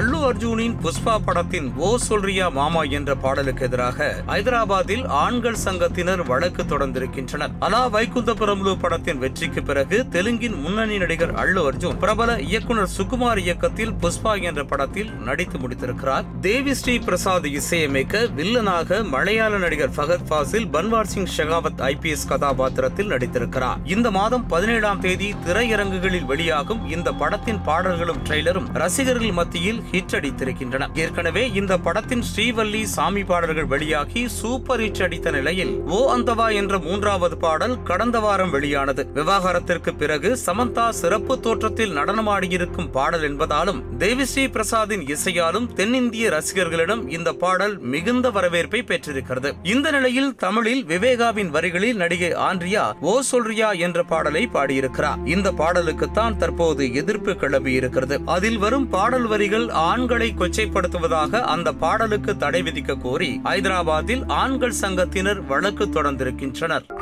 [0.00, 7.50] அல்லு அர்ஜுனின் புஷ்பா படத்தின் ஓ சொல்றியா மாமா என்ற பாடலுக்கு எதிராக ஐதராபாத்தில் ஆண்கள் சங்கத்தினர் வழக்கு தொடர்ந்திருக்கின்றனர்.
[7.58, 14.42] அலா வைகுந்தபுரம்லு படத்தின் வெற்றிக்கு பிறகு தெலுங்கின் முன்னணி நடிகர் அல்லு அர்ஜுன் பிரபல இயக்குனர் சுகுமார் இயக்கத்தில் புஷ்பா
[14.42, 16.24] என்ற படத்தில் நடித்து முடித்திருக்கிறார்.
[16.40, 23.76] தேவி ஸ்ரீ பிரசாத் இசையமைக்க வில்லனாக மலையாள நடிகர் ஃபகத் ஃபாசில் பன்வார் சிங் ஷெகாவத் ஐபிஎஸ் கதாபாத்திரத்தில் நடித்திருக்கிறார்.
[23.84, 31.52] இந்த மாதம் பதினேழாம் தேதி திரையரங்குகளில் வெளியாகும் இந்த படத்தின் பாடல்களும் ட்ரெய்லரும் ரசிகர்கள் மத்தியில் ஹிட் அடித்திருக்கின்றன ஏற்கனவே
[31.52, 37.82] இந்த படத்தின் ஸ்ரீவல்லி சாமி பாடல்கள் வெளியாகி சூப்பர் ஹிட் அடித்த நிலையில் ஓ அந்தவா என்ற மூன்றாவது பாடல்
[37.82, 39.06] கடந்த வாரம் வெளியானது.
[39.14, 47.78] விவாகரத்திற்கு பிறகு சமந்தா சிறப்பு தோற்றத்தில் நடனமாடியிருக்கும் பாடல் என்பதாலும் தேவிஸ்ரீ பிரசாத்தின் இசையாலும் தென்னிந்திய ரசிகர்களிடம் இந்த பாடல்
[47.78, 49.54] மிகுந்த வரவேற்பை பெற்றிருக்கிறது.
[49.62, 55.18] இந்த நிலையில் தமிழில் விவேகாவின் வரிகளில் நடிகை ஆண்ட்ரியா ஓ சொல்றியா என்ற பாடலை பாடியிருக்கிறார்.
[55.24, 62.62] இந்த பாடலுக்குத்தான் தற்போது எதிர்ப்பு கிளம்பி இருக்கிறது அதில் வரும் பாடல் வரிகள் ஆண்களை கொச்சைப்படுத்துவதாக அந்த பாடலுக்கு தடை
[62.62, 66.99] விதிக்க கோரி ஐதராபாத்தில் ஆண்கள் சங்கத்தினர் வழக்கு தொடர்ந்திருக்கின்றனர்.